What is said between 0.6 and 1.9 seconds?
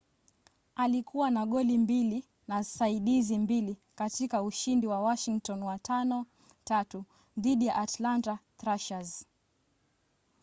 alikuwa na goli